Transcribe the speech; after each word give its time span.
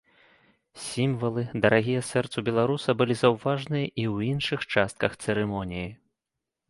Сімвалы, 0.83 1.43
дарагія 1.65 2.01
сэрцу 2.11 2.43
беларуса, 2.49 2.89
былі 3.01 3.15
заўважаныя 3.19 3.85
і 3.91 4.03
ў 4.13 4.33
іншых 4.33 4.59
частках 4.77 5.11
цырымоніі. 5.27 5.87